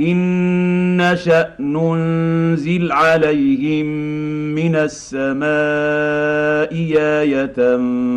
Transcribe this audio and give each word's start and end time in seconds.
ان 0.00 1.12
نشا 1.12 1.54
ننزل 1.60 2.92
عليهم 2.92 3.86
من 4.54 4.76
السماء 4.76 5.50
إيه 6.72 7.46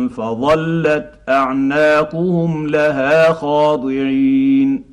فظلت 0.08 1.10
اعناقهم 1.28 2.66
لها 2.66 3.32
خاضعين 3.32 4.84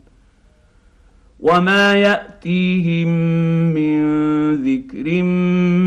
وما 1.40 1.94
ياتيهم 1.96 3.08
من 3.74 4.02
ذكر 4.56 5.24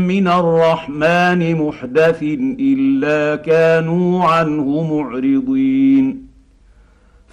من 0.07 0.27
الرحمن 0.27 1.55
محدث 1.55 2.23
الا 2.59 3.35
كانوا 3.35 4.23
عنه 4.23 4.93
معرضين 4.93 6.24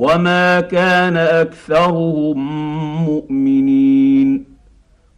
وما 0.00 0.60
كان 0.60 1.16
اكثرهم 1.16 2.38
مؤمنين 3.04 4.44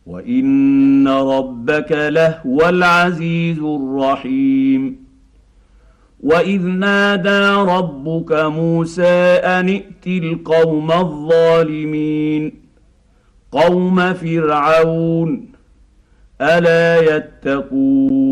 وان 0.06 1.08
ربك 1.08 1.92
لهو 1.92 2.68
العزيز 2.68 3.58
الرحيم 3.58 4.96
واذ 6.20 6.62
نادى 6.66 7.70
ربك 7.72 8.32
موسى 8.32 9.40
ان 9.56 9.68
ائت 9.68 10.06
القوم 10.06 10.92
الظالمين 10.92 12.52
قوم 13.52 14.14
فرعون 14.14 15.48
الا 16.40 17.16
يتقون 17.16 18.31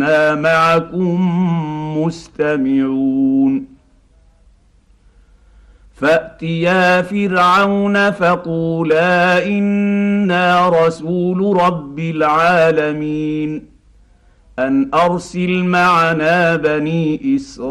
إنا 0.00 0.34
معكم 0.34 1.20
مستمعون. 1.98 3.64
فأتيا 5.94 7.02
فرعون 7.02 8.10
فقولا 8.10 9.46
إنا 9.46 10.68
رسول 10.68 11.62
رب 11.62 11.98
العالمين. 11.98 13.66
أن 14.58 14.90
أرسل 14.94 15.64
معنا 15.64 16.56
بني 16.56 17.36
إسرائيل. 17.36 17.70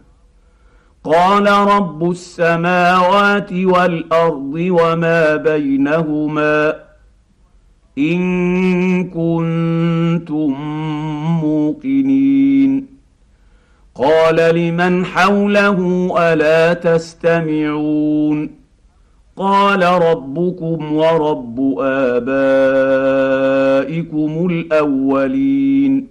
قال 1.03 1.47
رب 1.47 2.11
السماوات 2.11 3.53
والأرض 3.53 4.53
وما 4.55 5.35
بينهما 5.35 6.75
إن 7.97 8.21
كنتم 9.03 10.55
موقنين. 11.41 12.87
قال 13.95 14.55
لمن 14.55 15.05
حوله 15.05 16.11
ألا 16.17 16.73
تستمعون؟ 16.73 18.49
قال 19.37 19.83
ربكم 19.83 20.93
ورب 20.93 21.75
آبائكم 21.79 22.27
الأولين. 24.51 26.10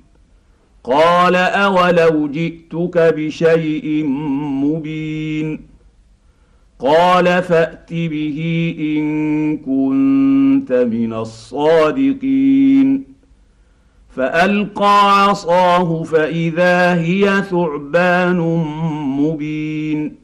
قال 0.83 1.35
أولو 1.35 2.27
جئتك 2.27 3.13
بشيء 3.17 4.03
مبين 4.63 5.61
قال 6.79 7.43
فأت 7.43 7.93
به 7.93 8.75
إن 8.79 9.57
كنت 9.57 10.71
من 10.71 11.13
الصادقين 11.13 13.03
فألقى 14.15 15.23
عصاه 15.29 16.03
فإذا 16.03 16.93
هي 16.93 17.43
ثعبان 17.49 18.37
مبين 19.19 20.15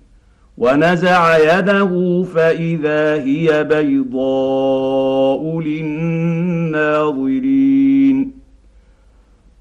ونزع 0.58 1.38
يده 1.38 2.24
فإذا 2.34 3.14
هي 3.24 3.64
بيضاء 3.64 5.60
للناظرين 5.60 7.28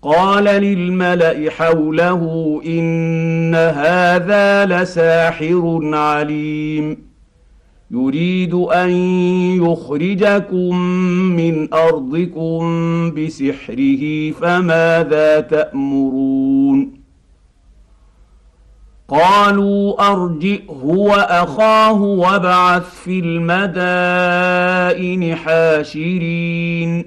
قال 0.06 0.44
للملأ 0.44 1.50
حوله 1.50 2.22
إن 2.66 3.54
هذا 3.54 4.66
لساحر 4.66 5.80
عليم. 5.82 6.98
يريد 7.90 8.54
أن 8.54 8.90
يخرجكم 9.62 10.76
من 11.36 11.74
أرضكم 11.74 12.60
بسحره 13.10 14.30
فماذا 14.30 15.40
تأمرون؟ 15.40 16.92
قالوا 19.08 20.12
أرجئه 20.12 20.84
وأخاه 20.84 22.02
وابعث 22.02 23.02
في 23.04 23.18
المدائن 23.18 25.36
حاشرين. 25.36 27.04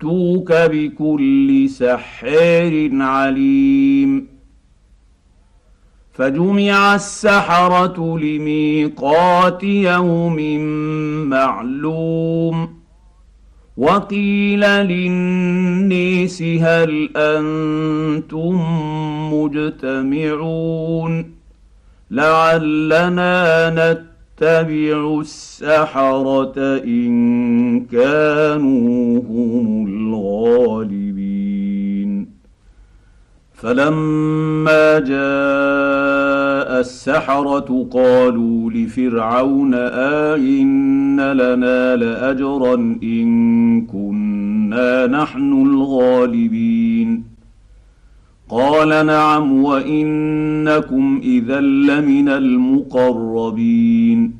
ياتوك 0.00 0.52
بكل 0.52 1.68
سحار 1.68 2.88
عليم 2.92 4.26
فجمع 6.12 6.94
السحره 6.94 8.18
لميقات 8.18 9.64
يوم 9.64 10.58
معلوم 11.28 12.80
وقيل 13.76 14.60
للنيس 14.60 16.42
هل 16.42 17.10
أنتم 17.16 18.60
مجتمعون 19.32 21.34
لعلنا 22.10 23.70
نتبع 23.70 24.10
يتبع 24.42 25.20
السحرة 25.20 26.54
إن 26.84 27.59
كانوا 27.84 29.18
هم 29.18 29.86
الغالبين. 29.86 31.20
فلما 33.54 34.98
جاء 34.98 36.80
السحرة 36.80 37.86
قالوا 37.90 38.70
لفرعون 38.70 39.74
آئن 40.34 41.32
لنا 41.32 41.96
لأجرا 41.96 42.74
إن 43.02 43.86
كنا 43.86 45.06
نحن 45.06 45.52
الغالبين. 45.52 47.24
قال 48.48 49.06
نعم 49.06 49.64
وإنكم 49.64 51.20
إذا 51.22 51.60
لمن 51.60 52.28
المقربين. 52.28 54.39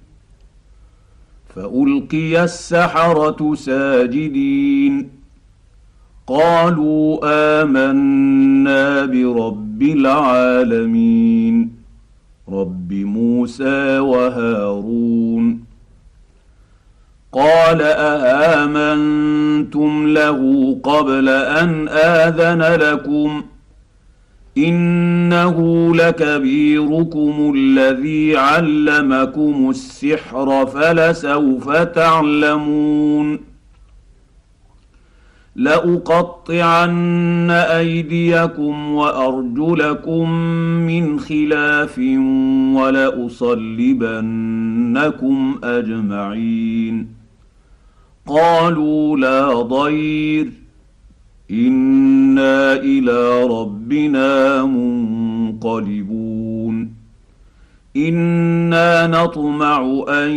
فألقي 1.55 2.43
السحرة 2.43 3.55
ساجدين. 3.55 5.09
قالوا 6.27 7.19
آمنا 7.61 9.05
برب 9.05 9.81
العالمين. 9.81 11.71
رب 12.49 12.93
موسى 12.93 13.99
وهارون. 13.99 15.63
قال 17.33 17.81
اامنتم 17.81 20.07
له 20.07 20.73
قبل 20.83 21.29
أن 21.29 21.87
آذن 21.87 22.61
لكم؟ 22.61 23.43
إنه 24.57 25.91
لكبيركم 25.95 27.53
الذي 27.57 28.37
علمكم 28.37 29.69
السحر 29.69 30.65
فلسوف 30.65 31.77
تعلمون. 31.77 33.39
لأقطعن 35.55 37.51
أيديكم 37.51 38.91
وأرجلكم 38.91 40.29
من 40.87 41.19
خلاف 41.19 41.97
ولأصلبنكم 42.75 45.59
أجمعين. 45.63 47.07
قالوا 48.27 49.17
لا 49.17 49.61
ضير. 49.61 50.60
أنا 51.51 52.73
إلى 52.73 53.43
ربنا 53.43 54.63
منقلبون 54.65 56.21
أنا 57.95 59.07
نطمع 59.07 60.03
ان 60.09 60.29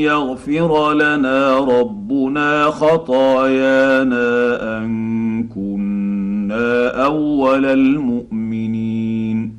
يغفر 0.00 0.92
لنا 0.92 1.58
ربنا 1.58 2.64
خطايانا 2.64 4.28
ان 4.78 5.48
كنا 5.48 7.04
اول 7.04 7.64
المؤمنين 7.64 9.56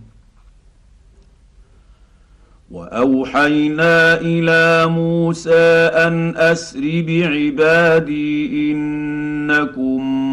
واوحينا 2.71 4.21
إلى 4.21 4.87
موسى 4.87 5.89
ان 6.07 6.33
اسر 6.37 7.03
بعبادي 7.07 8.71
انكم 8.71 10.24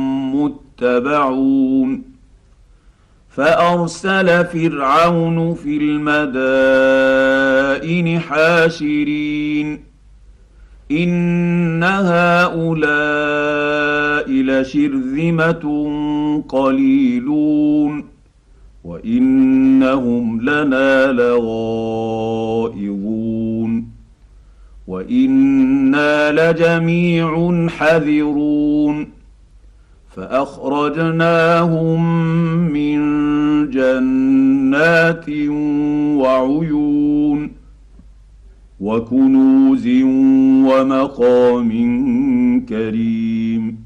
متبعون 0.80 2.02
فأرسل 3.28 4.44
فرعون 4.44 5.54
في 5.54 5.76
المدائن 5.76 8.20
حاشرين. 8.20 9.80
إن 10.90 11.82
هؤلاء 11.82 12.70
لشرذمة 14.30 15.90
قليلون. 16.48 18.04
وإنهم 18.84 20.40
لنا 20.40 21.12
لغائظون. 21.12 21.52
وإنا 24.88 26.32
لجميع 26.32 27.66
حذرون. 27.68 29.21
فأخرجناهم 30.16 32.02
من 32.72 33.00
جنات 33.70 35.28
وعيون 36.20 37.52
وكنوز 38.80 39.86
ومقام 40.68 41.70
كريم. 42.68 43.82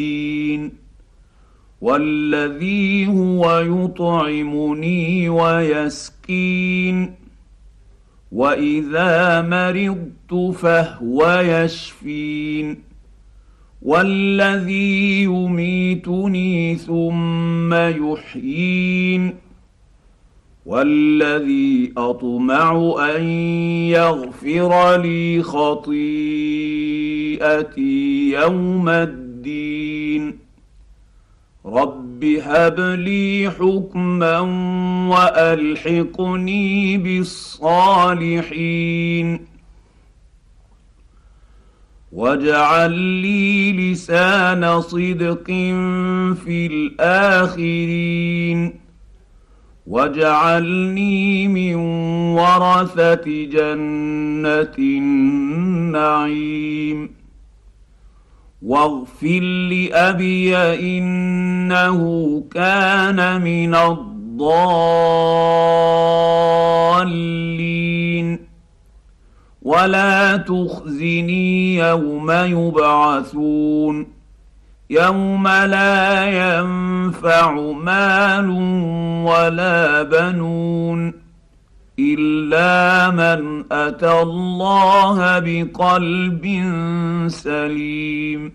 يهدين 0.00 0.72
والذي 1.80 3.06
هو 3.06 3.58
يطعمني 3.60 5.28
ويسكين 5.28 7.14
وإذا 8.32 9.42
مرضت 9.42 10.56
فهو 10.56 11.40
يشفين 11.40 12.78
والذي 13.82 15.22
يميتني 15.22 16.76
ثم 16.76 17.74
يحيين 17.74 19.34
والذي 20.66 21.92
أطمع 21.96 22.94
أن 23.16 23.24
يغفر 23.90 24.96
لي 25.02 25.42
خطيئتي 25.42 25.96
يوم 28.30 28.88
الدين 28.88 29.25
رب 31.66 32.24
هب 32.24 32.80
لي 32.80 33.50
حكما 33.58 34.40
وألحقني 35.08 36.98
بالصالحين. 36.98 39.46
واجعل 42.12 42.92
لي 42.92 43.72
لسان 43.72 44.80
صدق 44.80 45.46
في 46.44 46.66
الآخرين. 46.66 48.74
واجعلني 49.86 51.48
من 51.48 51.74
ورثة 52.34 53.44
جنة 53.44 54.74
النعيم. 54.78 57.15
واغفر 58.66 59.40
لأبي 59.70 60.56
إنه 60.56 62.00
كان 62.54 63.42
من 63.42 63.74
الضالين. 63.74 64.06
ولا 69.62 70.36
تخزني 70.36 71.76
يوم 71.76 72.30
يبعثون. 72.30 74.06
يوم 74.90 75.48
لا 75.48 76.24
ينفع 76.24 77.72
مال 77.72 78.50
ولا 79.26 80.02
بنون. 80.02 81.25
إلا 81.98 83.10
من 83.10 83.64
أتى 83.72 84.22
الله 84.22 85.38
بقلب 85.38 86.44
سليم. 87.28 88.52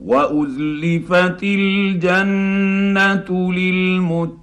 وأزلفت 0.00 1.42
الجنة 1.42 3.52
للمتقين. 3.52 4.40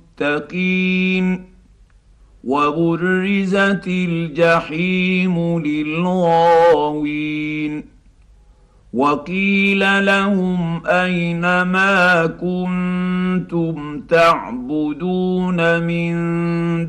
وبرزت 2.43 3.87
الجحيم 3.87 5.59
للغاوين. 5.59 7.96
وقيل 8.93 10.05
لهم 10.05 10.87
اين 10.87 11.61
ما 11.61 12.25
كنتم 12.25 14.01
تعبدون 14.01 15.83
من 15.83 16.15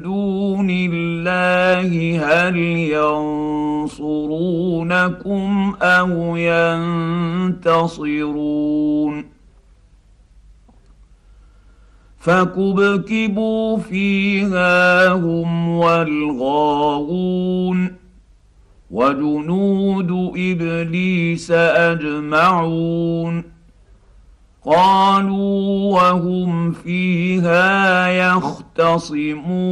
دون 0.03 0.71
الله 0.71 2.21
هل 2.25 2.57
ينصرونكم 3.89 5.75
أو 5.83 6.37
ينتصرون 7.57 9.25
فكبكبوا 12.19 13.79
فيها 13.79 15.09
هم 15.09 15.69
والغاوون 15.69 17.29
وجنود 18.91 20.33
إبليس 20.37 21.51
أجمعون. 21.51 23.45
قالوا 24.65 25.95
وهم 25.95 26.73
فيها 26.73 28.09
يختصمون. 28.09 29.69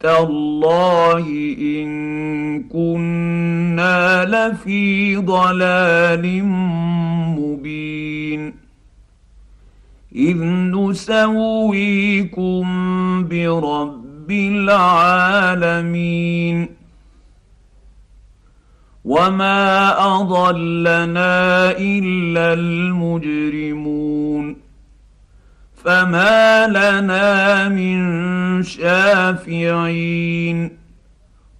تالله 0.00 1.26
إن 1.60 2.62
كنا 2.62 4.24
لفي 4.24 5.16
ضلال 5.16 6.44
مبين. 7.38 8.54
إذ 10.16 10.44
نسويكم 10.44 12.64
برب 13.28 14.30
العالمين. 14.30 15.98
وما 19.08 20.20
اضلنا 20.20 21.70
الا 21.70 22.52
المجرمون 22.52 24.56
فما 25.84 26.66
لنا 26.66 27.68
من 27.68 27.98
شافعين 28.62 30.70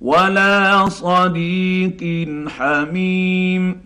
ولا 0.00 0.88
صديق 0.88 2.28
حميم 2.48 3.76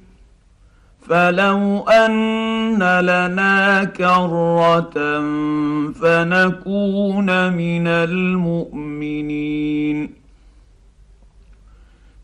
فلو 1.09 1.89
ان 1.89 2.83
لنا 3.01 3.85
كره 3.85 4.95
فنكون 6.01 7.53
من 7.53 7.87
المؤمنين 7.87 9.03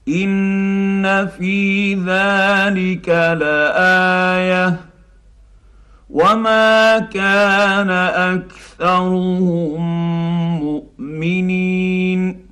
ان 0.09 1.27
في 1.27 1.95
ذلك 1.95 3.09
لايه 3.09 4.81
وما 6.11 6.99
كان 6.99 7.91
اكثرهم 8.35 9.83
مؤمنين 10.61 12.47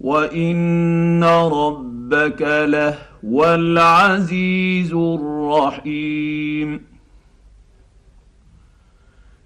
وان 0.00 1.24
ربك 1.24 2.42
لهو 2.42 3.54
العزيز 3.54 4.92
الرحيم 4.92 6.80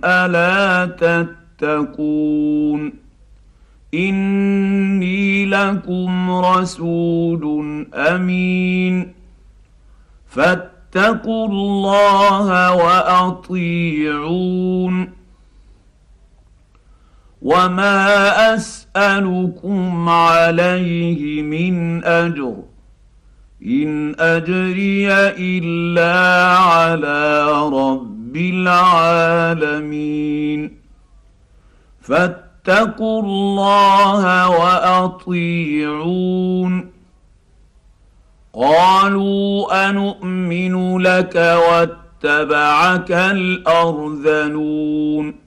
ألا 0.04 0.86
تتقون 1.60 2.94
إني 3.94 5.46
لكم 5.46 6.32
رسول 6.32 7.86
أمين 7.94 9.14
فاتقوا 10.28 11.48
الله 11.48 12.76
وأطيعون 12.76 14.38
وما 17.42 18.56
أسألكم 18.56 20.10
عليه 20.10 21.42
من 21.42 22.04
أجر 22.04 22.56
إن 23.66 24.16
أجري 24.20 25.08
إلا 25.38 26.58
على 26.58 27.48
رب 27.74 28.38
العالمين. 28.38 30.78
فاتقوا 32.02 33.22
الله 33.22 34.50
وأطيعون. 34.50 36.92
قالوا 38.54 39.90
انومن 39.90 40.98
لك 40.98 41.36
واتبعك 41.36 43.12
الأرذلون. 43.12 45.47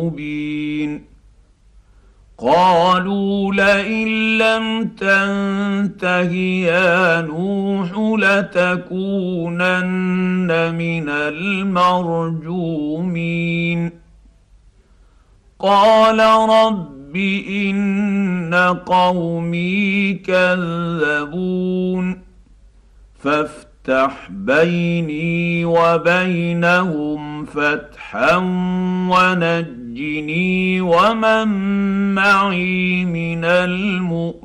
مبين. 0.00 1.04
قالوا 2.38 3.54
لئن 3.54 4.38
لم 4.38 4.88
تنته 4.88 6.32
يا 6.32 7.20
نوح 7.20 8.18
لتكونن 8.18 9.84
من 10.74 11.08
المرجومين. 11.08 11.60
قال 15.58 16.18
رب 16.50 17.16
إن 17.48 18.54
قومي 18.86 20.14
كذبون. 20.14 22.20
فافتح 23.18 24.28
بيني 24.30 25.64
وبينهم 25.64 27.44
فتحا 27.44 28.36
ونجي 29.10 29.79
نجني 29.90 30.80
ومن 30.80 31.48
معي 32.14 33.04
من 33.04 33.44
المؤمنين. 33.44 34.40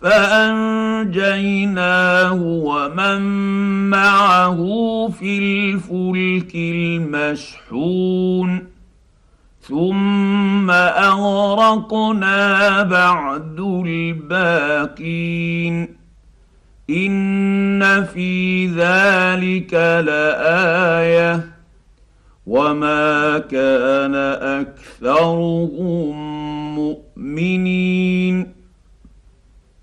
فأنجيناه 0.00 1.12
ومن 2.42 3.20
معه 3.90 4.58
في 5.08 5.38
الفلك 5.38 6.54
المشحون. 6.54 8.66
ثم 9.60 10.70
أغرقنا 10.70 12.82
بعد 12.82 13.60
الباقين. 13.86 15.88
ان 16.90 18.04
في 18.04 18.66
ذلك 18.66 19.74
لايه 20.06 21.54
وما 22.46 23.38
كان 23.38 24.14
اكثرهم 24.60 26.14
مؤمنين 26.74 28.52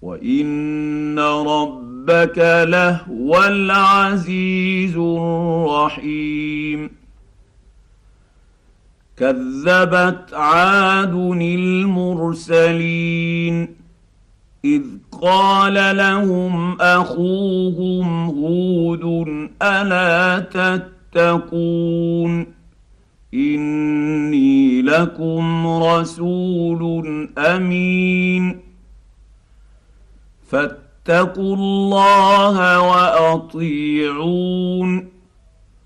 وان 0.01 1.19
ربك 1.19 2.37
لهو 2.67 3.43
العزيز 3.43 4.97
الرحيم 4.97 6.91
كذبت 9.17 10.33
عاد 10.33 11.13
المرسلين 12.51 13.80
إذ 14.65 14.83
قال 15.21 15.97
لهم 15.97 16.81
أخوهم 16.81 18.25
هود 18.25 19.03
ألا 19.61 20.39
تتقون 21.13 22.45
إني 23.33 24.81
لكم 24.81 25.67
رسول 25.67 27.29
أمين 27.37 28.59
فاتقوا 30.47 31.55
الله 31.55 32.81
وأطيعون 32.81 34.41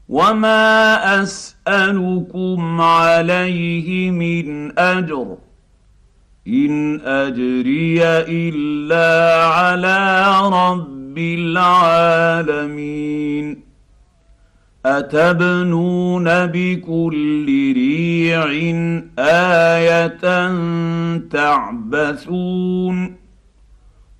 وما 0.09 1.23
أسألكم 1.23 2.81
عليه 2.81 4.11
من 4.11 4.79
أجر 4.79 5.37
إن 6.47 7.01
أجري 7.01 8.03
إلا 8.27 9.45
على 9.45 10.31
رب 10.43 11.17
العالمين. 11.17 12.85
أتبنون 14.85 16.45
بكل 16.45 17.45
ريع 17.75 18.45
آية 19.19 20.49
تعبثون 21.19 23.15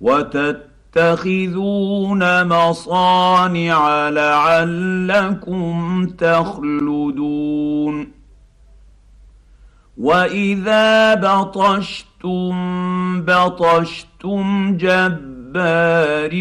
وتتخذون 0.00 0.62
مصانع 2.48 4.08
لعلكم 4.08 6.06
تخلدون. 6.18 8.15
واذا 9.96 11.14
بطشتم 11.14 12.54
بطشتم 13.22 14.76
جبارين 14.76 16.36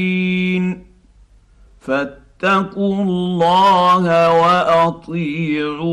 فاتقوا 1.80 3.04
الله 3.04 4.32
واطيعون 4.84 5.86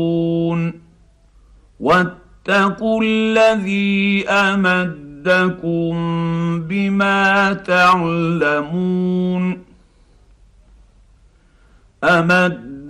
واتقوا 1.79 3.03
الذي 3.03 4.29
امدكم 4.29 5.93
بما 6.61 7.53
تعلمون 7.53 8.93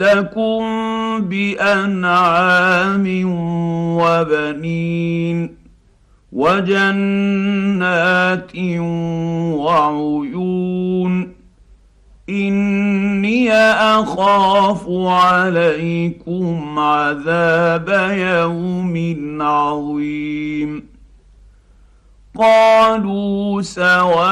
امدكم 0.02 0.64
بانعام 1.30 3.06
وبنين 4.02 5.56
وجنات 6.32 7.72
وعيون 9.56 11.34
اني 12.30 13.54
اخاف 13.54 14.86
عليكم 14.90 16.80
عذاب 16.80 17.90
يوم 18.18 18.96
عظيم 19.42 20.84
قالوا 22.38 23.62
سواء 23.62 24.24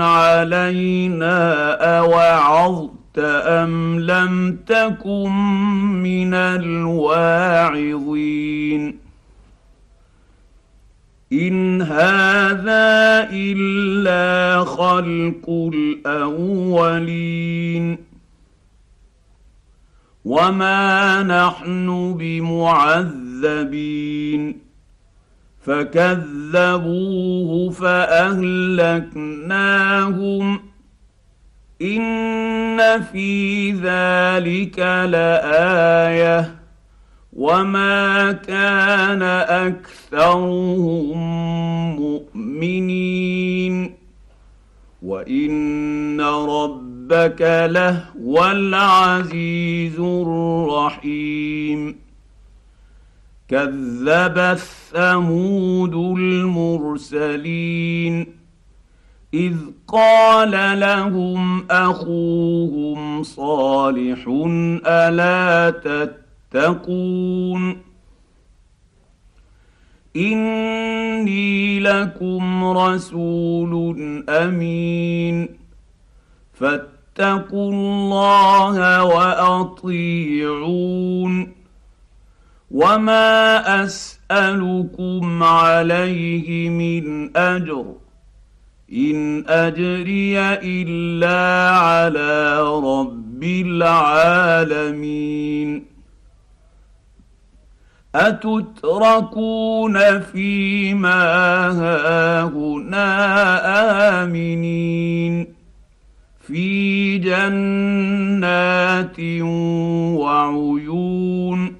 علينا 0.00 1.72
اوعظت 1.98 2.99
ام 3.20 4.00
لم 4.00 4.58
تكن 4.66 5.32
من 6.02 6.34
الواعظين 6.34 7.80
ان 11.32 11.82
هذا 11.82 13.28
الا 13.32 14.64
خلق 14.64 15.70
الاولين 15.74 16.90
وما 20.24 21.22
نحن 21.22 22.14
بمعذبين 22.18 23.80
فكذبوه 25.60 27.10
فاهلكناهم 27.70 29.10
ان 31.82 33.02
في 33.02 33.72
ذلك 33.72 34.78
لايه 34.78 36.54
وما 37.32 38.32
كان 38.32 39.22
اكثرهم 39.72 41.18
مؤمنين 41.96 43.94
وان 45.02 46.20
ربك 46.20 47.68
لهو 47.70 48.46
العزيز 48.50 50.00
الرحيم 50.00 51.96
كذبت 53.48 54.58
ثمود 54.92 55.94
المرسلين 56.18 57.60
إذ 59.34 59.56
قال 59.88 60.80
لهم 60.80 61.66
أخوهم 61.70 63.22
صالح 63.22 64.24
ألا 64.86 65.70
تتقون 66.50 67.82
إني 70.16 71.80
لكم 71.80 72.64
رسول 72.64 73.94
أمين 74.28 75.48
فاتقوا 76.52 77.72
الله 77.72 79.04
وأطيعون 79.04 80.60
وما 82.70 83.84
أسألكم 83.84 85.42
عليه 85.42 86.68
من 86.68 87.36
أجر 87.36 87.99
إن 88.92 89.44
أجري 89.48 90.40
إلا 90.62 91.70
على 91.70 92.62
رب 92.62 93.44
العالمين. 93.44 95.20
أتتركون 98.14 100.20
فيما 100.20 101.22
هاهنا 101.70 103.04
آمنين. 104.24 105.46
في 106.46 107.18
جنات 107.18 109.20
وعيون. 110.20 111.79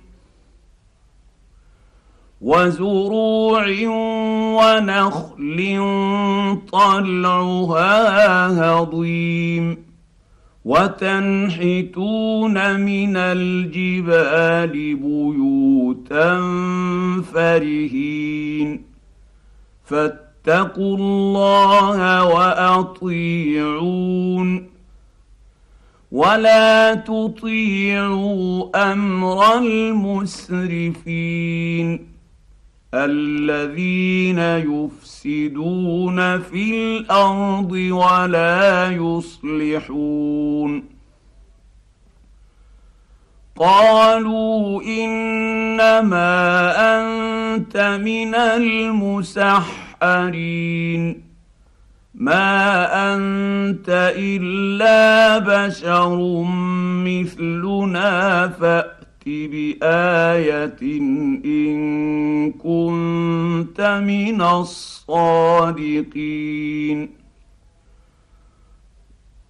وزروع 2.51 3.65
ونخل 4.59 5.59
طلعها 6.73 8.47
هضيم 8.49 9.67
وتنحتون 10.65 12.57
من 12.81 13.17
الجبال 13.17 14.95
بيوتا 14.95 16.41
فرهين 17.33 18.83
فاتقوا 19.85 20.97
الله 20.97 22.25
وأطيعون 22.25 23.71
ولا 26.13 26.95
تطيعوا 26.95 28.71
أمر 28.93 29.59
المسرفين 29.59 31.11
الذين 32.95 34.39
يفسدون 34.39 36.41
في 36.41 36.99
الأرض 36.99 37.73
ولا 37.73 38.91
يصلحون. 38.91 40.85
قالوا 43.57 44.83
إنما 44.83 46.37
أنت 46.77 47.77
من 47.77 48.35
المسحرين. 48.35 49.71
ما 52.15 53.15
أنت 53.15 54.13
إلا 54.17 55.39
بشر 55.39 56.43
مثلنا 57.07 58.49
فأ 58.49 59.00
بآية 59.31 60.81
إن 61.45 62.53
كنت 62.53 63.81
من 63.81 64.43
الصادقين. 64.43 66.01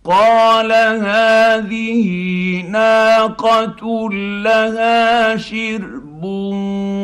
قال 0.04 0.72
هذه 1.02 2.10
ناقة 2.62 4.10
لها 4.42 5.36
شرب 5.36 6.24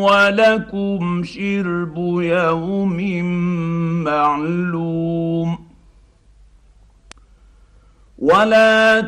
ولكم 0.01 1.25
شرب 1.25 1.97
يوم 2.23 3.25
معلوم. 4.05 5.67
ولا 8.19 9.01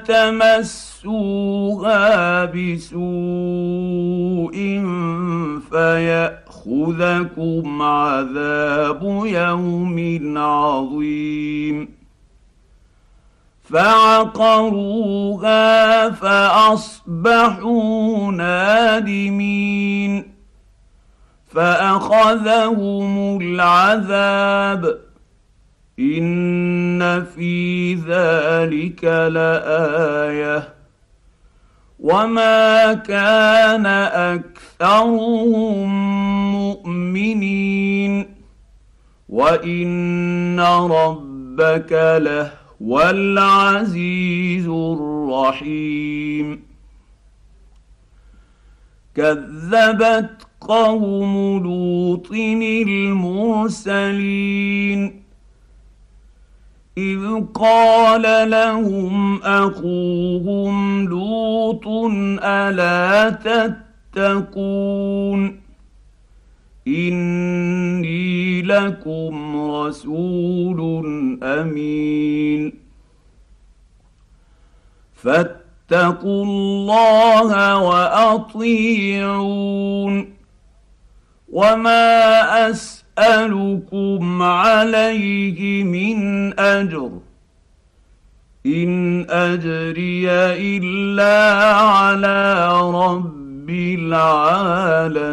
تمسوها 1.08 2.44
بسوء 2.44 2.98
فياخذكم 5.70 7.82
عذاب 7.82 9.02
يوم 9.24 10.20
عظيم 10.38 11.88
فعقروها 13.70 14.90
فاصبحوا 16.10 17.92
نادمين 18.32 20.32
فاخذهم 21.46 23.40
العذاب 23.40 24.98
ان 25.98 27.24
في 27.24 27.94
ذلك 27.94 29.04
لايه 29.04 30.77
وما 32.08 32.94
كان 32.94 33.86
اكثرهم 34.76 35.88
مؤمنين 36.52 38.26
وان 39.28 40.60
ربك 40.60 41.92
لهو 42.22 43.00
العزيز 43.00 44.68
الرحيم 44.68 46.62
كذبت 49.14 50.46
قوم 50.60 51.62
لوط 51.62 52.32
المرسلين 53.92 55.22
إذ 56.98 57.44
قال 57.54 58.50
لهم 58.50 59.42
أخوهم 59.42 61.04
لوط 61.04 61.86
ألا 62.42 63.30
تتقون 64.14 65.60
إني 66.88 68.62
لكم 68.62 69.56
رسول 69.70 70.80
أمين 71.42 72.72
فاتقوا 75.14 76.44
الله 76.44 77.78
وأطيعون 77.82 79.28
وما 81.52 82.70
أس 82.70 82.97
اسالكم 83.18 84.42
عليه 84.42 85.84
من 85.84 86.58
أجر. 86.60 87.10
إن 88.66 89.26
أجري 89.30 90.30
إلا 90.78 91.64
على 91.74 92.68
رب 92.80 93.70
العالمين. 93.70 95.28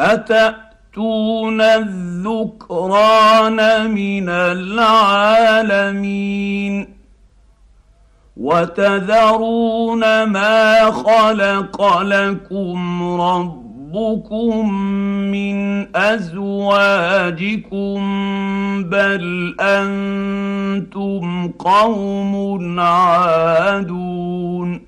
أتأتون 0.00 1.60
الذكران 1.60 3.10
من 3.90 4.28
العالمين؟ 4.28 6.00
وتذرون 8.36 10.22
ما 10.22 10.90
خلق 10.90 12.00
لكم 12.00 13.02
رب 13.20 13.69
ربكم 13.94 14.74
من 15.30 15.86
ازواجكم 15.96 18.00
بل 18.82 19.54
أنتم 19.60 21.48
قوم 21.48 22.80
عادون 22.80 24.80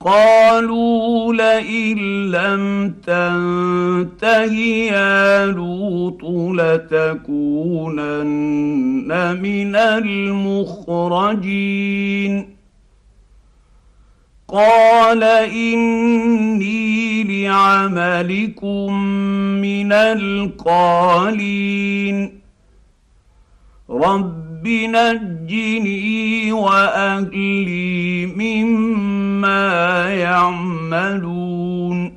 قالوا 0.00 1.34
لئن 1.34 1.98
لم 2.30 2.94
تنته 3.06 4.52
يا 4.92 5.46
لوط 5.46 6.24
لتكونن 6.60 8.30
من 9.42 9.76
المخرجين 9.76 10.80
قال 14.52 15.22
اني 15.24 17.22
لعملكم 17.24 18.92
من 19.62 19.92
القالين 19.92 21.20
رب 23.90 24.68
نجني 24.68 26.52
واهلي 26.52 28.26
مما 28.26 30.04
يعملون 30.14 32.12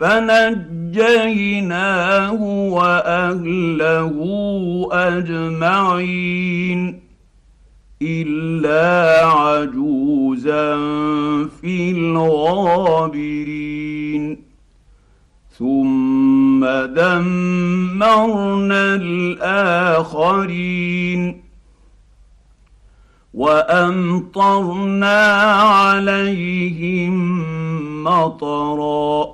فنجيناه 0.00 1.52
واهله 2.72 4.12
اجمعين 4.92 6.26
إلا 8.02 9.26
عجوزا 9.26 10.76
في 11.60 11.90
الغابرين. 11.90 13.06
ثم 15.58 16.64
دمرنا 16.86 18.94
الآخرين. 18.94 21.42
وأمطرنا 23.34 25.22
عليهم 25.52 27.14
مطرا. 28.04 29.26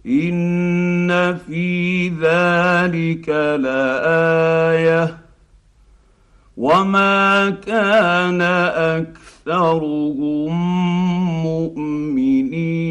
ان 0.05 1.37
في 1.37 2.09
ذلك 2.09 3.29
لايه 3.59 5.17
وما 6.57 7.49
كان 7.49 8.41
اكثرهم 9.41 10.53
مؤمنين 11.43 12.83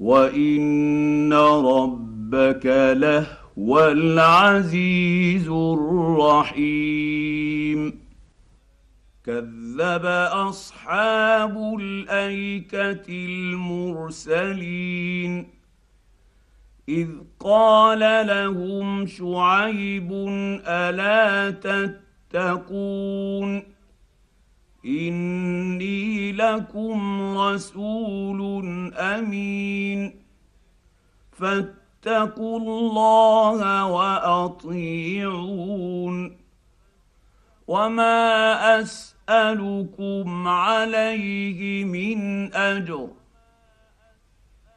وان 0.00 1.32
ربك 1.32 2.66
لهو 2.96 3.88
العزيز 3.88 5.48
الرحيم 5.48 6.86
كذب 9.26 10.06
أصحاب 10.32 11.76
الأيكة 11.80 13.06
المرسلين. 13.08 14.76
إذ 16.88 17.08
قال 17.40 18.26
لهم 18.26 19.06
شعيب 19.06 20.12
ألا 20.66 21.50
تتقون؟ 22.30 23.62
إني 24.84 26.32
لكم 26.32 27.20
رسول 27.38 28.40
أمين. 28.94 30.22
فاتقوا 31.32 32.58
الله 32.58 33.86
وأطيعون. 33.86 35.56
وما 37.66 38.80
أس 38.80 39.15
اسالكم 39.28 40.48
عليه 40.48 41.84
من 41.84 42.54
أجر 42.54 43.08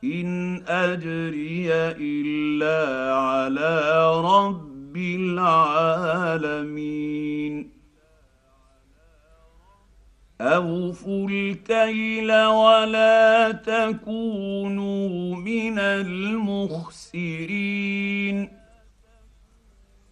إن 0.03 0.63
أجري 0.67 1.73
إلا 2.01 3.13
على 3.13 4.11
رب 4.21 4.97
العالمين. 4.97 6.49
أوفوا 10.41 11.29
الكيل 11.29 12.31
ولا 12.45 13.51
تكونوا 13.51 15.35
من 15.35 15.79
المخسرين. 15.79 17.29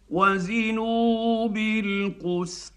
وزنوا 0.09 1.47
بالقسط 1.47 2.76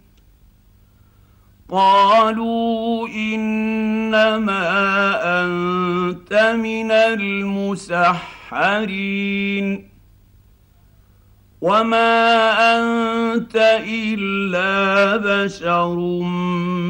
قالوا 1.71 3.07
إنما 3.07 4.63
أنت 5.43 6.33
من 6.59 6.91
المسحرين 6.91 8.11
وما 11.61 12.51
أنت 12.77 13.55
إلا 13.87 15.17
بشر 15.17 15.95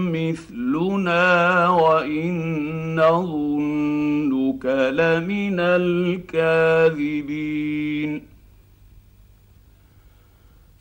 مثلنا 0.10 1.70
وإن 1.70 2.96
نظنك 2.96 4.66
لمن 4.66 5.60
الكاذبين 6.40 7.32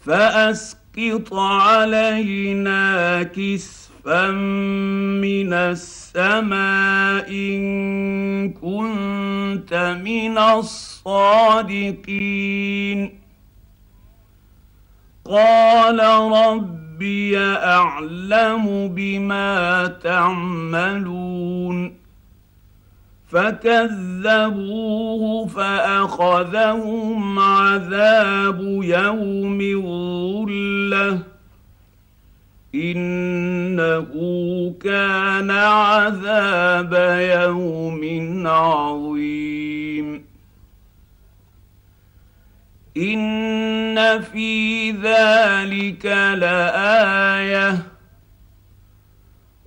فأسقط 0.00 1.34
علينا 1.34 3.22
كسفا 4.00 4.30
من 5.20 5.52
السماء 5.52 7.30
إن 7.30 8.52
كنت 8.52 10.00
من 10.04 10.38
الصادقين. 10.38 12.00
قال 15.24 16.00
ربي 16.32 17.38
أعلم 17.38 18.88
بما 18.88 19.86
تعملون. 19.86 21.94
فكذبوه 23.28 25.46
فأخذهم 25.46 27.38
عذاب 27.38 28.60
يوم 28.82 29.60
الظلة. 29.60 31.18
إنه 33.80 34.74
كان 34.82 35.50
عذاب 35.50 36.92
يوم 37.20 38.46
عظيم. 38.46 40.24
إن 42.96 44.20
في 44.20 44.90
ذلك 44.90 46.06
لآية. 46.06 47.82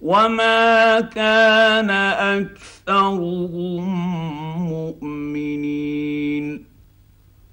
وما 0.02 1.02
كان 1.02 1.89
أكثرهم 2.39 3.84
مؤمنين. 4.69 6.65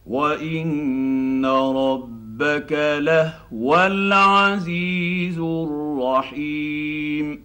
وإن 0.06 0.99
ربك 2.40 2.72
لهو 2.98 3.86
العزيز 3.86 5.38
الرحيم. 5.38 7.42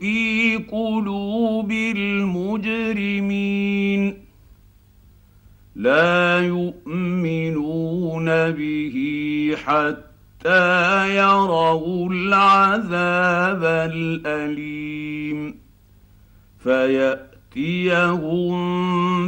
في 0.00 0.56
قلوب 0.56 1.70
المجرمين. 1.70 3.04
لا 5.76 6.40
يؤمنون 6.40 8.26
به 8.50 8.96
حتى 9.64 10.13
حتى 10.44 11.16
يروا 11.16 12.10
العذاب 12.12 13.64
الأليم. 13.92 15.60
فيأتيهم 16.62 17.30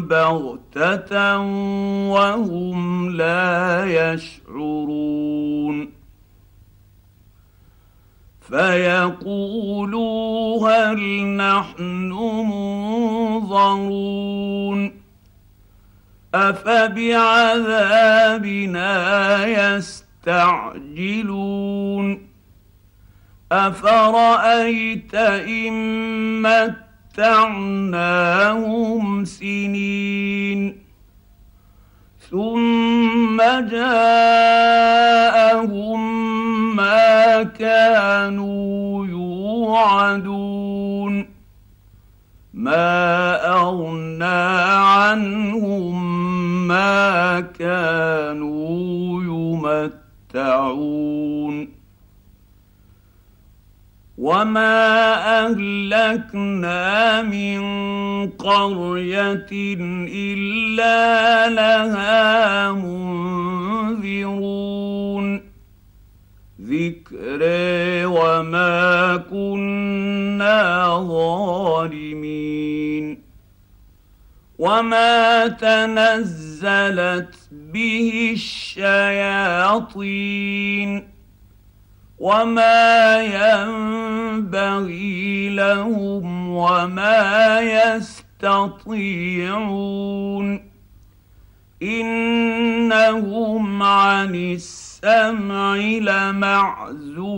بغتة 0.03 1.39
وهم 2.09 3.11
لا 3.11 3.85
يشعرون. 4.13 5.93
فيقولوا 8.49 9.89
هل 10.69 11.27
نحن 11.27 12.13
منظرون. 13.43 14.93
أفبعذابنا 16.35 17.37
يستعجلون 19.47 20.06
يستعجلون 20.27 22.27
أفرأيت 23.53 25.15
إن 25.15 26.47
متعناهم 27.17 29.25
سنين 29.25 30.79
ثم 32.31 33.37
جاءهم 33.71 34.17
ما 36.77 37.43
كانوا 37.43 39.07
يوعدون 39.07 40.57
ما 42.55 43.47
أغنى 43.53 44.25
عنهم 44.75 45.97
ما 46.69 47.41
كانوا 47.41 49.23
يمتعون 49.23 50.06
يتمتعون 50.37 51.69
وما 54.19 55.15
اهلكنا 55.47 57.23
من 57.23 57.61
قريه 58.31 59.47
الا 60.13 61.49
لها 61.49 62.73
منذرون. 62.73 63.77
ذكر 66.63 67.41
وما 68.07 69.17
كنا 69.17 70.89
ظالمين. 71.09 72.86
وما 74.59 75.49
تنزلت 75.49 77.35
به 77.53 78.31
الشياطين 78.33 79.97
وما 82.19 83.23
ينبغي 84.45 85.49
لهم 85.49 86.49
وما 86.49 87.61
يستطيعون 88.41 89.57
انهم 91.83 93.83
عن 93.83 94.35
السمع 94.35 95.77
لمعزولون 95.77 97.37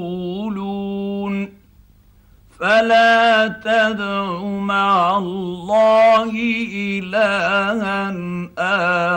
فلا 2.60 3.48
تدع 3.48 4.42
مع 4.42 5.18
الله 5.18 6.30
إلها 6.74 8.16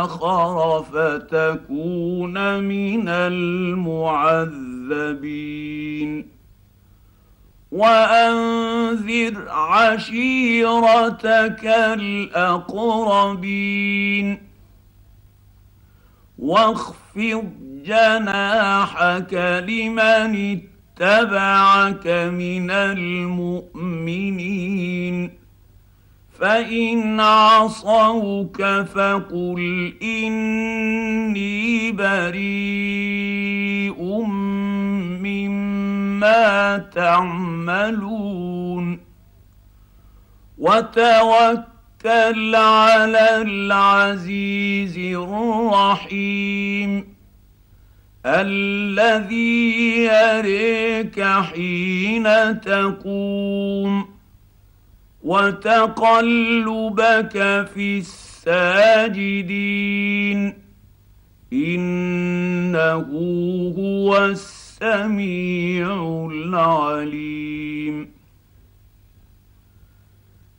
آخر 0.04 0.84
فتكون 0.84 2.60
من 2.60 3.10
المعذبين. 3.10 4.52
وأنذر 7.72 9.50
عشيرتك 9.50 11.66
الأقربين. 11.98 13.48
واخفض 16.40 17.52
جناحك 17.86 19.34
لمن 19.68 20.62
اتبعك 20.98 22.08
من 22.08 22.72
المؤمنين. 22.72 25.32
فإن 26.40 27.20
عصوك 27.20 28.64
فقل 28.64 29.94
إني 30.04 31.92
بريء 31.92 34.02
مما 35.22 36.78
تعملون. 36.78 39.00
وتوكل 40.58 42.56
على 42.56 43.42
العزيز 43.42 44.98
الرحيم. 44.98 47.11
الذي 48.26 50.03
يريك 50.03 51.24
حين 51.24 52.61
تقوم 52.61 54.05
وتقلبك 55.24 57.32
في 57.74 57.97
الساجدين. 57.97 59.51
إنه 61.53 63.07
هو 63.78 64.26
السميع 64.26 66.28
العليم. 66.32 68.11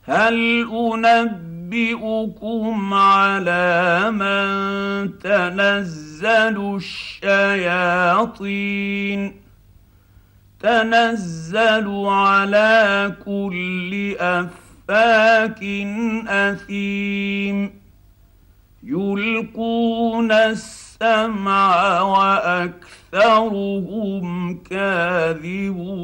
هل 0.03 0.63
انبئكم 1.73 2.93
على 2.93 4.11
من 4.11 5.19
تنزل 5.19 6.75
الشياطين 7.23 8.41
تنزل 10.59 12.05
على 12.05 13.15
كل 13.25 14.15
افاك 14.19 15.63
اثيم 16.27 17.83
يلقون 18.83 20.31
السمع 20.31 22.01
واكثرهم 23.11 23.43
كاذبون 24.69 26.03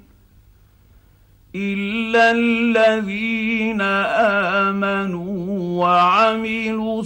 الا 1.55 2.31
الذين 2.31 3.81
امنوا 4.61 5.81
وعملوا 5.83 6.99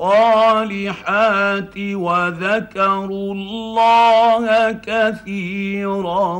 الصالحات 0.00 1.74
وذكروا 1.78 3.34
الله 3.34 4.72
كثيرا 4.72 6.36